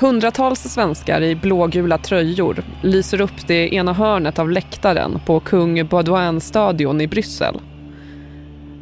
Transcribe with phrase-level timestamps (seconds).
[0.00, 7.00] Hundratals svenskar i blågula tröjor lyser upp det ena hörnet av läktaren på Kung Baudouin-stadion
[7.00, 7.60] i Bryssel.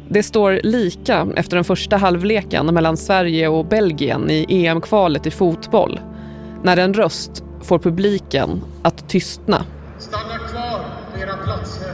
[0.09, 5.99] Det står lika efter den första halvleken mellan Sverige och Belgien i EM-kvalet i fotboll
[6.63, 9.65] när en röst får publiken att tystna.
[9.99, 11.91] Stanna kvar på era platser.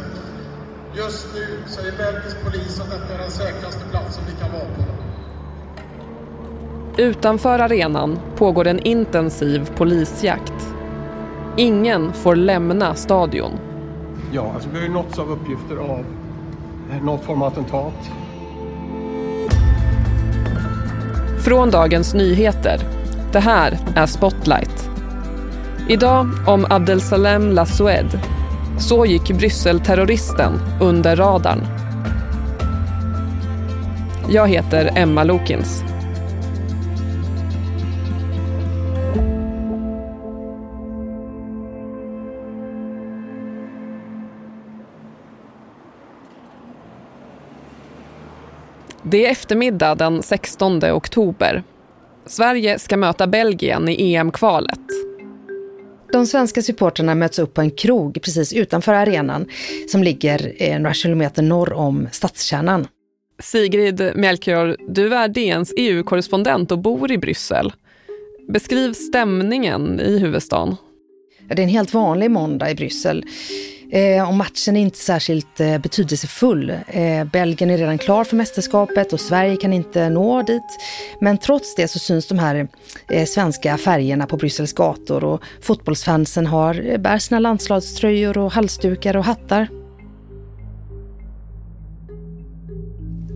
[0.98, 5.03] Just nu säger belgisk polis att detta är den säkraste platsen vi kan vara på.
[6.98, 10.76] Utanför arenan pågår en intensiv polisjakt.
[11.58, 13.52] Ingen får lämna stadion.
[14.32, 16.06] Ja, alltså vi har ju nåtts av uppgifter av
[17.02, 18.12] något form av attentat.
[21.46, 22.80] Från Dagens Nyheter.
[23.32, 24.90] Det här är Spotlight.
[25.90, 28.20] Idag om Abdelsalem Lassoued.
[28.80, 31.62] Så gick Bryssel-terroristen under radarn.
[34.30, 35.84] Jag heter Emma Lokins.
[49.06, 51.64] Det är eftermiddag den 16 oktober.
[52.26, 54.80] Sverige ska möta Belgien i EM-kvalet.
[56.12, 59.46] De svenska supporterna möts upp på en krog precis utanför arenan
[59.88, 62.88] som ligger några kilometer norr om stadskärnan.
[63.40, 67.74] Sigrid Melchior, du är DNs EU-korrespondent och bor i Bryssel.
[68.50, 70.76] Beskriv stämningen i huvudstaden.
[71.48, 73.26] Det är en helt vanlig måndag i Bryssel.
[73.94, 76.70] Eh, och matchen är inte särskilt eh, betydelsefull.
[76.88, 80.80] Eh, Belgien är redan klar för mästerskapet och Sverige kan inte nå dit.
[81.20, 82.68] Men trots det så syns de här
[83.10, 89.18] eh, svenska färgerna på Bryssels gator och fotbollsfansen har, eh, bär sina landslagströjor och halsdukar
[89.18, 89.83] och hattar.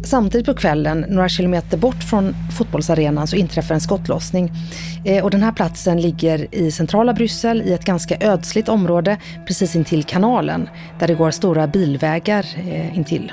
[0.10, 4.52] Samtidigt på kvällen, några kilometer bort från fotbollsarenan, så inträffar en skottlossning.
[5.06, 9.18] Eh, och den här platsen ligger i centrala Bryssel i ett ganska ödsligt område
[9.48, 10.70] precis intill kanalen
[11.00, 13.32] där det går stora bilvägar eh, intill.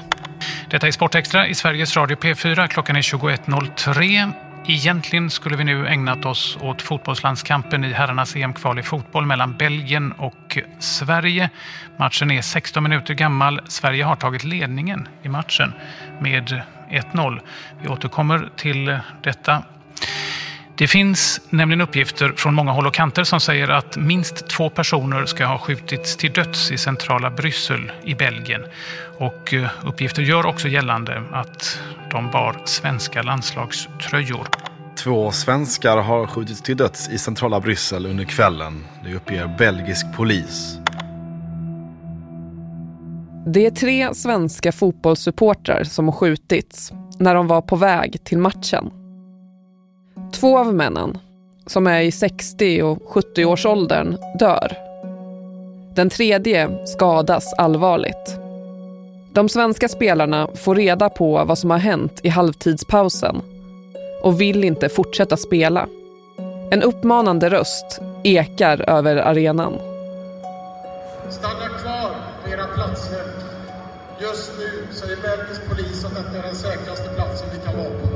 [0.71, 2.67] Detta är Sportextra i Sveriges Radio P4.
[2.67, 4.33] Klockan är 21.03.
[4.67, 10.13] Egentligen skulle vi nu ägnat oss åt fotbollslandskampen i herrarnas EM-kval i fotboll mellan Belgien
[10.13, 11.51] och Sverige.
[11.97, 13.61] Matchen är 16 minuter gammal.
[13.69, 15.73] Sverige har tagit ledningen i matchen
[16.21, 17.41] med 1-0.
[17.83, 19.63] Vi återkommer till detta
[20.77, 25.27] det finns nämligen uppgifter från många håll och kanter som säger att minst två personer
[25.27, 28.63] ska ha skjutits till döds i centrala Bryssel i Belgien.
[29.19, 31.81] Och eh, uppgifter gör också gällande att
[32.11, 34.47] de bar svenska landslagströjor.
[34.97, 38.85] Två svenskar har skjutits till döds i centrala Bryssel under kvällen.
[39.05, 40.79] Det uppger belgisk polis.
[43.47, 49.04] Det är tre svenska fotbollssupportrar som har skjutits när de var på väg till matchen.
[50.35, 51.19] Två av männen,
[51.67, 54.77] som är i 60 och 70-årsåldern, dör.
[55.95, 58.37] Den tredje skadas allvarligt.
[59.33, 63.43] De svenska spelarna får reda på vad som har hänt i halvtidspausen
[64.23, 65.87] och vill inte fortsätta spela.
[66.71, 69.73] En uppmanande röst ekar över arenan.
[71.31, 72.11] Stanna kvar
[72.45, 73.23] på era platser.
[74.21, 78.14] Just nu säger belgisk polis att detta är den säkraste platsen vi kan vara på.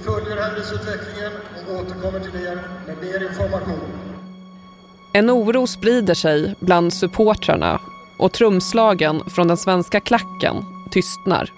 [0.00, 1.32] Vi följer händelseutvecklingen
[1.68, 3.80] och återkommer till er med mer information.
[5.12, 7.80] En oro sprider sig bland supportrarna
[8.18, 10.56] och trumslagen från den svenska klacken
[10.90, 11.50] tystnar.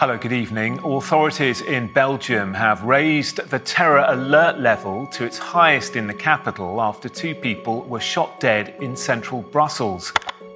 [0.00, 0.78] Hello, good evening.
[0.84, 6.80] Authorities in Belgium have raised the terror alert level to its highest in the capital
[6.80, 10.12] after two people were shot dead in central Brussels.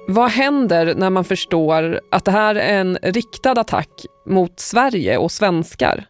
[0.07, 5.31] Vad händer när man förstår att det här är en riktad attack mot Sverige och
[5.31, 6.05] svenskar?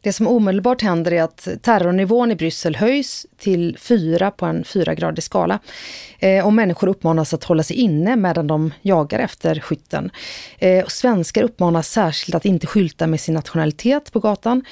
[0.00, 5.24] Det som omedelbart händer är att terrornivån i Bryssel höjs till fyra på en fyragradig
[5.24, 5.58] skala.
[6.18, 10.10] Eh, och människor uppmanas att hålla sig inne medan de jagar efter skytten.
[10.58, 14.64] Eh, och svenskar uppmanas särskilt att inte skylta med sin nationalitet på gatan.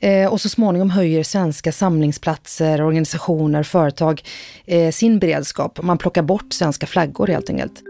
[0.00, 4.22] Eh, och så småningom höjer svenska samlingsplatser, organisationer, företag
[4.66, 5.82] eh, sin beredskap.
[5.82, 7.82] Man plockar bort svenska flaggor helt enkelt.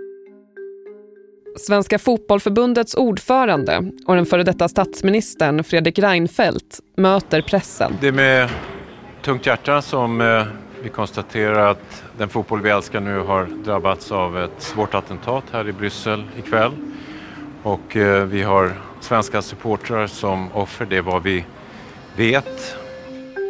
[1.59, 7.93] Svenska fotbollförbundets ordförande och den före detta statsministern Fredrik Reinfeldt möter pressen.
[8.01, 8.51] Det är med
[9.23, 10.43] tungt hjärta som eh,
[10.83, 15.69] vi konstaterar att den fotboll vi älskar nu har drabbats av ett svårt attentat här
[15.69, 16.73] i Bryssel ikväll.
[17.63, 21.45] Och eh, vi har svenska supportrar som offer, det är vad vi
[22.17, 22.77] vet.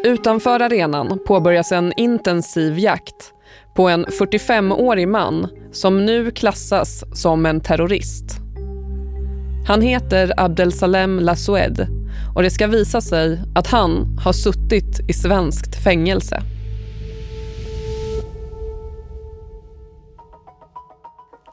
[0.04, 3.32] Utanför arenan påbörjas en intensiv jakt
[3.74, 8.24] på en 45-årig man som nu klassas som en terrorist.
[9.66, 11.86] Han heter Abdelsalem Lassoued
[12.34, 16.42] och det ska visa sig att han har suttit i svenskt fängelse.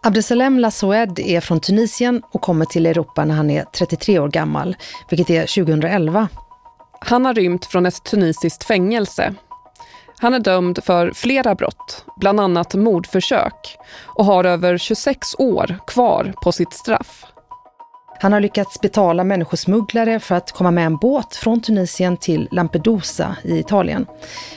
[0.03, 4.75] Abdesalem Lassoed är från Tunisien och kommer till Europa när han är 33 år gammal,
[5.09, 6.27] vilket är 2011.
[6.99, 9.33] Han har rymt från ett tunisiskt fängelse.
[10.19, 16.33] Han är dömd för flera brott, bland annat mordförsök och har över 26 år kvar
[16.43, 17.25] på sitt straff.
[18.19, 23.35] Han har lyckats betala människosmugglare för att komma med en båt från Tunisien till Lampedusa
[23.43, 24.05] i Italien.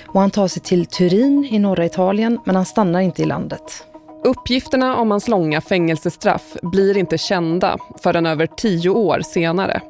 [0.06, 3.84] Och han tar sig till Turin i norra Italien men han stannar inte i landet.
[4.24, 9.80] Uppgifterna om hans långa fängelsestraff blir inte kända förrän över tio år senare.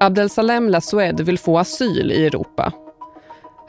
[0.00, 2.72] Abdelsalem Lassued vill få asyl i Europa.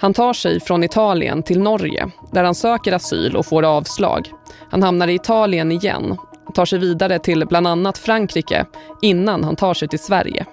[0.02, 4.32] Han tar sig från Italien till Norge där han söker asyl och får avslag.
[4.72, 6.18] Han hamnar i Italien igen
[6.48, 8.66] och tar sig vidare till bland annat Frankrike
[9.02, 10.46] innan han tar sig till Sverige.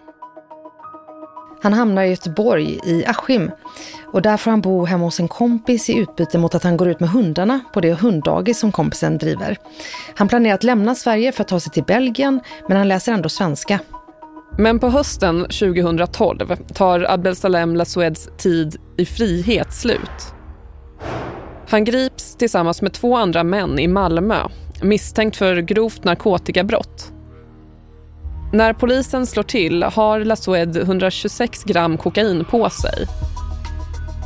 [1.62, 3.50] Han hamnar i Göteborg i Askim
[4.12, 6.88] och där får han bo hemma hos en kompis i utbyte mot att han går
[6.88, 9.56] ut med hundarna på det hunddagis som kompisen driver.
[10.14, 13.28] Han planerar att lämna Sverige för att ta sig till Belgien men han läser ändå
[13.28, 13.78] svenska.
[14.58, 20.34] Men på hösten 2012 tar Abdelsalem Lassoueds tid i frihet slut.
[21.68, 24.48] Han grips tillsammans med två andra män i Malmö
[24.82, 27.12] misstänkt för grovt narkotikabrott.
[28.52, 33.06] När polisen slår till har Lassoued 126 gram kokain på sig.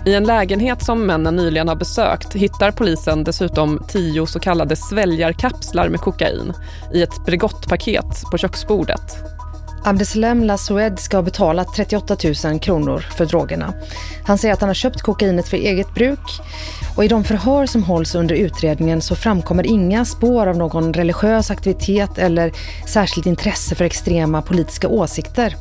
[0.06, 5.88] I en lägenhet som männen nyligen har besökt hittar polisen dessutom tio så kallade sväljarkapslar
[5.88, 6.53] med kokain
[6.94, 9.39] i ett Bregottpaket på köksbordet.
[9.85, 13.75] Abdesalem Lassoued ska ha betalat 38 000 kronor för drogerna.
[14.27, 16.41] Han säger att han har köpt kokainet för eget bruk
[16.97, 21.50] och i de förhör som hålls under utredningen så framkommer inga spår av någon religiös
[21.50, 22.53] aktivitet eller
[22.87, 25.56] särskilt intresse för extrema politiska åsikter.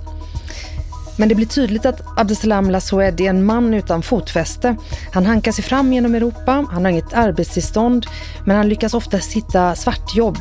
[1.19, 4.75] Men det blir tydligt att Abdesalam Lassoued är en man utan fotfäste.
[5.13, 8.05] Han hankar sig fram genom Europa, han har inget arbetstillstånd
[8.45, 10.37] men han lyckas ofta hitta svartjobb.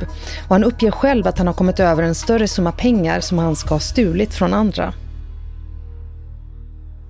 [0.49, 3.57] Och han uppger själv att han har kommit över en större summa pengar som han
[3.57, 4.95] ska ha stulit från andra.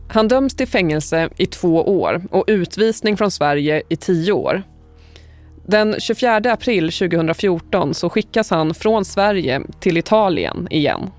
[0.09, 4.63] Han döms till fängelse i två år och utvisning från Sverige i tio år.
[5.67, 11.11] Den 24 april 2014 så skickas han från Sverige till Italien igen.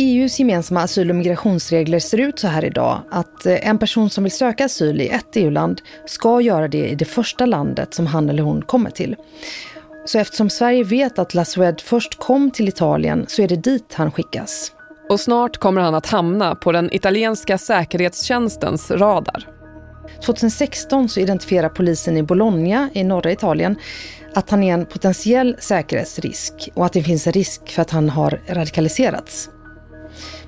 [0.00, 4.24] EUs gemensamma asyl- och migrationsregler ser ut så här idag att eh, en person som
[4.24, 8.30] vill söka asyl i ett EU-land ska göra det i det första landet som han
[8.30, 9.16] eller hon kommer till.
[10.06, 14.12] Så eftersom Sverige vet att Lassued först kom till Italien så är det dit han
[14.12, 14.72] skickas.
[15.08, 19.48] Och snart kommer han att hamna på den italienska säkerhetstjänstens radar.
[20.24, 23.76] 2016 så identifierar polisen i Bologna i norra Italien
[24.34, 28.10] att han är en potentiell säkerhetsrisk och att det finns en risk för att han
[28.10, 29.50] har radikaliserats.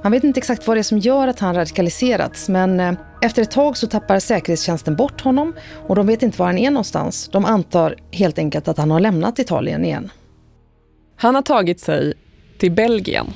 [0.03, 2.93] Man vet inte exakt vad det är som gör att han radikaliserats men eh,
[3.23, 5.55] efter ett tag så tappar säkerhetstjänsten bort honom
[5.89, 7.29] och de vet inte var han är någonstans.
[7.33, 10.11] De antar helt enkelt att han har lämnat Italien igen.
[11.17, 12.15] Han har tagit sig
[12.59, 13.27] till Belgien.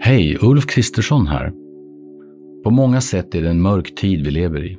[0.00, 1.52] Hej, Ulf Kristersson här.
[2.64, 4.78] På många sätt är det en mörk tid vi lever i.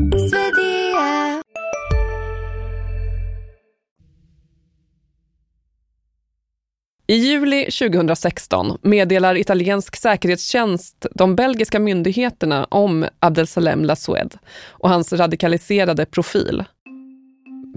[7.11, 14.37] I juli 2016 meddelar italiensk säkerhetstjänst de belgiska myndigheterna om Abdelsalem Lassoued
[14.69, 16.63] och hans radikaliserade profil.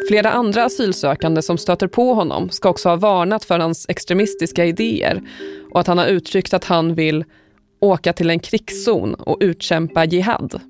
[0.09, 5.23] Flera andra asylsökande som stöter på honom ska också ha varnat för hans extremistiska idéer
[5.73, 7.25] och att han har uttryckt att han vill
[7.81, 10.61] åka till en krigszon och utkämpa jihad.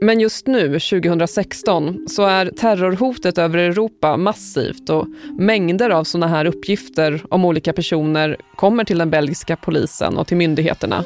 [0.00, 5.06] Men just nu, 2016, så är terrorhotet över Europa massivt och
[5.38, 10.36] mängder av sådana här uppgifter om olika personer kommer till den belgiska polisen och till
[10.36, 11.04] myndigheterna.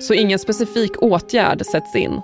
[0.00, 2.20] Så ingen specifik åtgärd sätts in.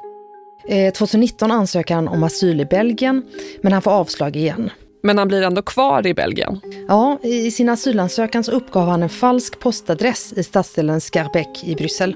[0.68, 3.22] Eh, 2019 ansöker han om asyl i Belgien,
[3.60, 4.70] men han får avslag igen.
[5.02, 6.60] Men han blir ändå kvar i Belgien.
[6.88, 12.14] Ja, i sin asylansökan så uppgav han en falsk postadress i stadsdelen Scarbeck i Bryssel.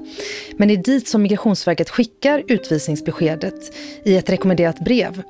[0.57, 3.75] Men det är dit som Migrationsverket skickar utvisningsbeskedet
[4.05, 5.23] i ett rekommenderat brev.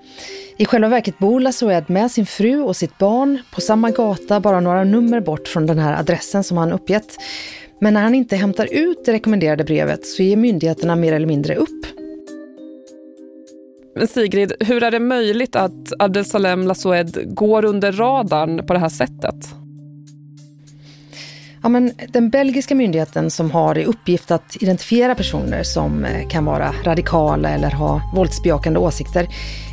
[0.57, 4.61] I själva verket bor Lassoed med sin fru och sitt barn på samma gata, bara
[4.61, 7.19] några nummer bort från den här adressen som han uppgett.
[7.81, 11.55] Men när han inte hämtar ut det rekommenderade brevet så ger myndigheterna mer eller mindre
[11.55, 12.02] upp.
[13.95, 18.89] Men Sigrid, hur är det möjligt att Abdelsalem Lassoued går under radarn på det här
[18.89, 19.55] sättet?
[21.63, 26.45] Ja, men den belgiska myndigheten som har i uppgift att identifiera personer som eh, kan
[26.45, 29.29] vara radikala eller ha våldsbejakande åsikter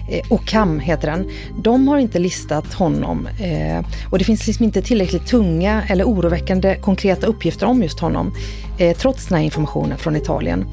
[0.10, 1.30] Eh, OCAM heter den.
[1.58, 6.76] De har inte listat honom eh, och det finns liksom inte tillräckligt tunga eller oroväckande
[6.76, 8.34] konkreta uppgifter om just honom
[8.78, 10.66] eh, trots den här informationen från Italien.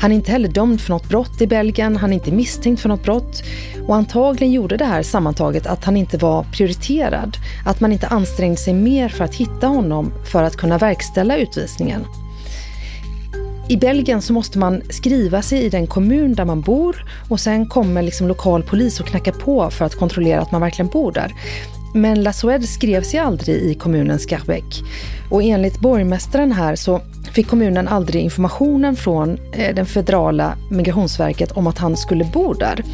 [0.00, 2.88] Han är inte heller dömd för något brott i Belgien, han är inte misstänkt för
[2.88, 3.42] något brott
[3.86, 8.56] och antagligen gjorde det här sammantaget att han inte var prioriterad, att man inte ansträngde
[8.56, 12.04] sig mer för att hitta honom för att kunna verkställa utvisningen.
[13.70, 17.66] I Belgien så måste man skriva sig i den kommun där man bor och sen
[17.66, 21.34] kommer liksom lokal polis och knackar på för att kontrollera att man verkligen bor där.
[21.94, 24.82] Men La skrev sig aldrig i kommunen Scarbeck.
[25.30, 27.00] Och enligt borgmästaren här så
[27.32, 32.84] fick kommunen aldrig informationen från eh, den federala migrationsverket om att han skulle bo där.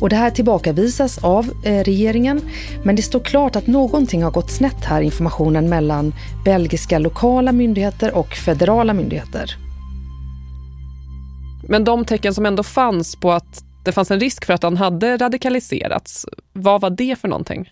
[0.00, 2.40] Och det här tillbakavisas av eh, regeringen,
[2.82, 6.14] men det står klart att någonting har gått snett här, informationen mellan
[6.44, 9.56] belgiska lokala myndigheter och federala myndigheter.
[11.72, 14.76] Men de tecken som ändå fanns på att det fanns en risk för att han
[14.76, 17.70] hade radikaliserats, vad var det för någonting?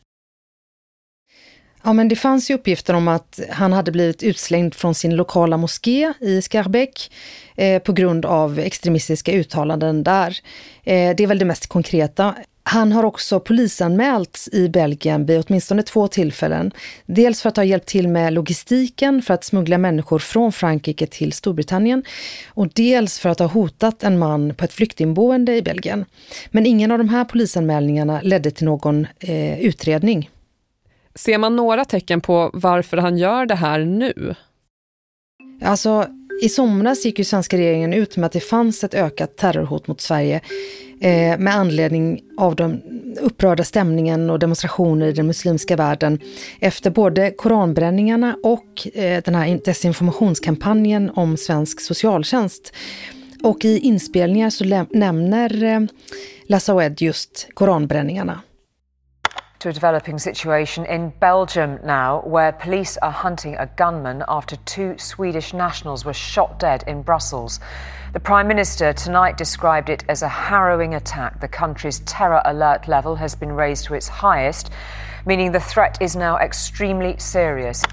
[1.82, 5.56] Ja, men det fanns ju uppgifter om att han hade blivit utslängd från sin lokala
[5.56, 7.12] moské i Skarbeck
[7.56, 10.38] eh, på grund av extremistiska uttalanden där.
[10.84, 12.34] Eh, det är väl det mest konkreta.
[12.62, 16.72] Han har också polisanmälts i Belgien vid åtminstone två tillfällen.
[17.06, 21.32] Dels för att ha hjälpt till med logistiken för att smuggla människor från Frankrike till
[21.32, 22.04] Storbritannien
[22.48, 26.04] och dels för att ha hotat en man på ett flyktingboende i Belgien.
[26.50, 30.30] Men ingen av de här polisanmälningarna ledde till någon eh, utredning.
[31.14, 34.34] Ser man några tecken på varför han gör det här nu?
[35.62, 36.06] Alltså,
[36.42, 40.00] i somras gick ju svenska regeringen ut med att det fanns ett ökat terrorhot mot
[40.00, 40.40] Sverige
[41.00, 42.82] eh, med anledning av den
[43.20, 46.18] upprörda stämningen och demonstrationer i den muslimska världen
[46.60, 52.72] efter både koranbränningarna och eh, den här desinformationskampanjen om svensk socialtjänst.
[53.42, 55.80] Och i inspelningar så nämner eh,
[56.46, 58.40] Lassaoued just koranbränningarna.
[59.60, 64.96] To a developing situation in Belgium now, where police are hunting a gunman after two
[64.96, 67.60] Swedish nationals were shot dead in Brussels.
[68.14, 71.40] The Prime Minister tonight described it as a harrowing attack.
[71.40, 74.70] The country's terror alert level has been raised to its highest,
[75.26, 77.84] meaning the threat is now extremely serious.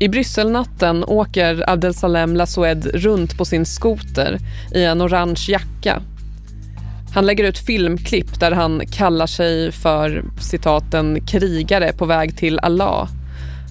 [0.00, 4.38] I Brysselnatten åker Abdelsalem Lasoued runt på sin skoter
[4.74, 6.02] i en orange jacka
[7.16, 12.58] Han lägger ut filmklipp där han kallar sig för citat en krigare på väg till
[12.58, 13.08] Allah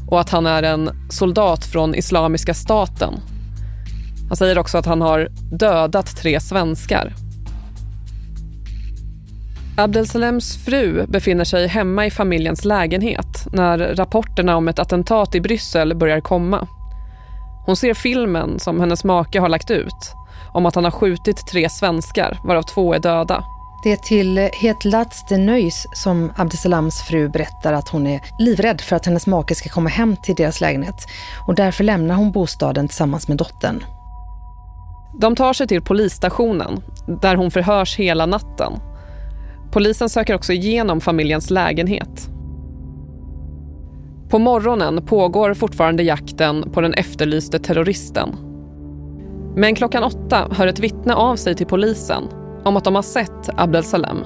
[0.07, 3.13] och att han är en soldat från Islamiska staten.
[4.27, 7.13] Han säger också att han har dödat tre svenskar.
[9.77, 15.95] Abdelsalems fru befinner sig hemma i familjens lägenhet när rapporterna om ett attentat i Bryssel
[15.95, 16.67] börjar komma.
[17.65, 20.15] Hon ser filmen som hennes make har lagt ut
[20.55, 23.43] om att han har skjutit tre svenskar, varav två är döda.
[23.83, 28.95] Det är till Hetlats de Nöjs som Abdesalams fru berättar att hon är livrädd för
[28.95, 30.95] att hennes make ska komma hem till deras lägenhet
[31.47, 33.83] och därför lämnar hon bostaden tillsammans med dottern.
[35.19, 36.83] De tar sig till polisstationen
[37.21, 38.73] där hon förhörs hela natten.
[39.71, 42.29] Polisen söker också igenom familjens lägenhet.
[44.29, 48.54] På morgonen pågår fortfarande jakten på den efterlyste terroristen.
[49.57, 52.23] Men klockan åtta hör ett vittne av sig till polisen
[52.63, 54.17] om att de har sett Abdel Salem.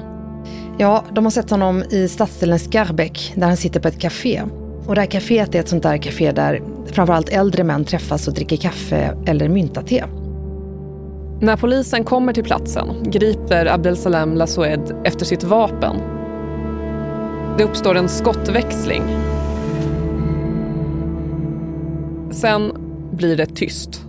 [0.78, 4.44] Ja, de har sett honom i stadsdelen Skarbeck där han sitter på ett café.
[4.86, 8.34] Och det här kaféet är ett sånt där café där framförallt äldre män träffas och
[8.34, 10.04] dricker kaffe eller mynta-te.
[11.42, 15.96] När polisen kommer till platsen griper Abdel Salem Lasoued efter sitt vapen.
[17.58, 19.04] Det uppstår en skottväxling.
[22.32, 22.72] Sen
[23.12, 24.09] blir det tyst.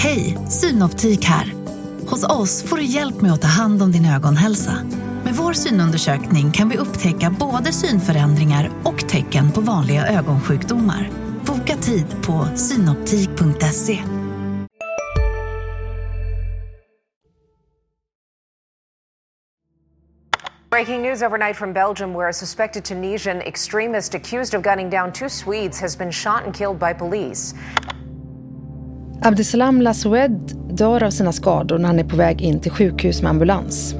[0.00, 1.52] Hej, Synoptik här.
[2.06, 4.72] Hos oss får du hjälp med att ta hand om din ögonhälsa.
[5.24, 11.10] Med vår synundersökning kan vi upptäcka både synförändringar och tecken på vanliga ögonsjukdomar.
[11.46, 13.98] Boka tid på synoptik.se.
[20.70, 25.28] Breaking news overnight from Belgium, where a suspected Tunisian extremist accused of gunning down two
[25.28, 27.54] Swedes has been shot and killed by police.
[29.22, 33.30] Abdesalam Lasoued dör av sina skador när han är på väg in till sjukhus med
[33.30, 33.94] ambulans.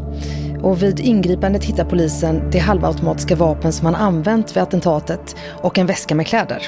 [0.63, 5.87] Och vid ingripandet hittar polisen det halvautomatiska vapen som han använt vid attentatet och en
[5.87, 6.67] väska med kläder.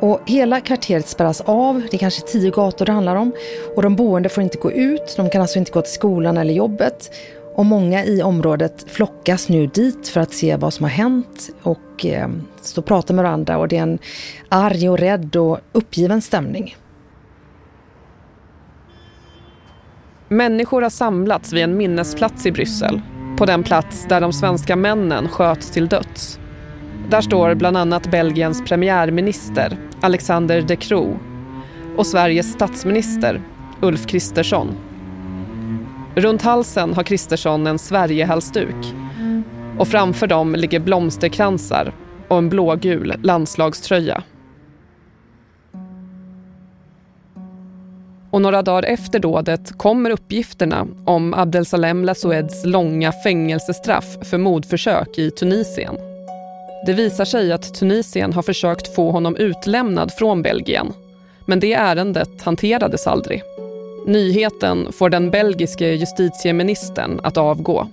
[0.00, 3.32] Och hela kvarteret spärras av, det är kanske tio gator det handlar om.
[3.76, 6.54] Och de boende får inte gå ut, de kan alltså inte gå till skolan eller
[6.54, 7.10] jobbet.
[7.54, 12.06] Och många i området flockas nu dit för att se vad som har hänt och
[12.06, 12.28] eh,
[12.62, 13.58] stå och prata med varandra.
[13.58, 13.98] Och det är en
[14.48, 16.76] arg och rädd och uppgiven stämning.
[20.32, 23.00] Människor har samlats vid en minnesplats i Bryssel.
[23.36, 26.38] På den plats där de svenska männen sköts till döds.
[27.08, 31.18] Där står bland annat Belgiens premiärminister Alexander De Croo
[31.96, 33.42] och Sveriges statsminister
[33.80, 34.74] Ulf Kristersson.
[36.14, 38.94] Runt halsen har Kristersson en Sverigehalsduk
[39.78, 41.92] och framför dem ligger blomsterkransar
[42.28, 44.22] och en blågul landslagströja.
[48.32, 55.30] Och några dagar efter dådet kommer uppgifterna om Abdelsalem Lassoueds långa fängelsestraff för mordförsök i
[55.30, 55.96] Tunisien.
[56.86, 60.92] Det visar sig att Tunisien har försökt få honom utlämnad från Belgien.
[61.46, 63.42] Men det ärendet hanterades aldrig.
[64.06, 67.88] Nyheten får den belgiske justitieministern att avgå.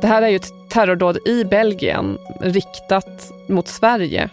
[0.00, 4.28] Det här är ju ett terrordåd i Belgien riktat mot Sverige.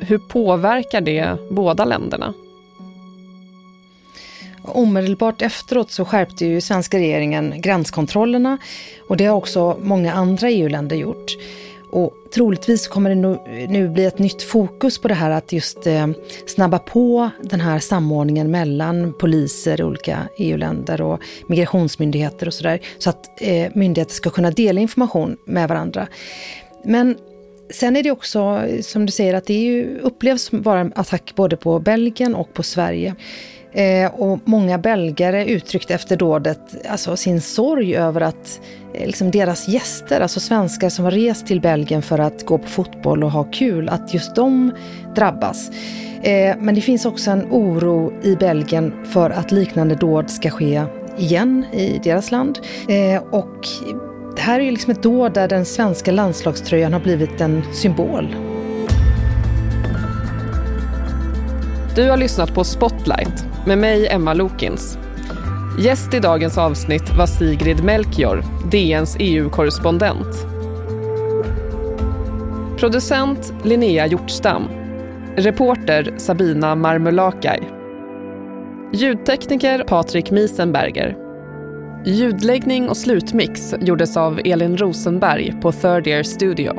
[0.00, 2.34] Hur påverkar det båda länderna?
[4.64, 8.58] Omedelbart efteråt så skärpte ju svenska regeringen gränskontrollerna
[9.08, 11.36] och det har också många andra EU-länder gjort.
[11.90, 15.86] Och troligtvis kommer det nu, nu bli ett nytt fokus på det här att just
[15.86, 16.06] eh,
[16.46, 22.80] snabba på den här samordningen mellan poliser i olika EU-länder och migrationsmyndigheter och sådär.
[22.98, 26.08] Så att eh, myndigheter ska kunna dela information med varandra.
[26.84, 27.16] Men
[27.70, 31.56] sen är det också, som du säger, att det ju, upplevs vara en attack både
[31.56, 33.14] på Belgien och på Sverige.
[33.74, 38.60] Eh, och många belgare uttryckte efter dådet alltså, sin sorg över att
[38.94, 42.68] eh, liksom deras gäster, alltså svenskar som har rest till Belgien för att gå på
[42.68, 44.72] fotboll och ha kul, att just de
[45.14, 45.70] drabbas.
[46.22, 50.82] Eh, men det finns också en oro i Belgien för att liknande dåd ska ske
[51.18, 52.58] igen i deras land.
[52.88, 53.66] Eh, och
[54.36, 58.36] det här är ju liksom ett dåd där den svenska landslagströjan har blivit en symbol.
[61.96, 64.98] Du har lyssnat på Spotlight med mig, Emma Lokins.
[65.78, 70.46] Gäst i dagens avsnitt var Sigrid Melchior, DNs EU-korrespondent.
[72.78, 74.62] Producent Linnea Hjortstam.
[75.36, 77.60] Reporter Sabina Marmulakai.
[78.92, 81.16] Ljudtekniker Patrik Miesenberger.
[82.06, 86.72] Ljudläggning och slutmix gjordes av Elin Rosenberg på Third Year Studio.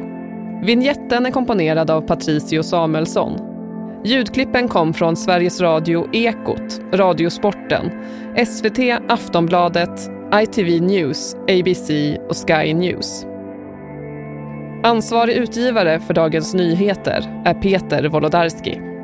[0.65, 3.54] Vinjetten är komponerad av Patricio Samuelsson
[4.05, 7.91] Ljudklippen kom från Sveriges Radio Ekot, Radiosporten,
[8.47, 11.89] SVT, Aftonbladet, ITV News, ABC
[12.29, 13.25] och Sky News.
[14.83, 18.94] Ansvarig utgivare för Dagens Nyheter är Peter Wolodarski.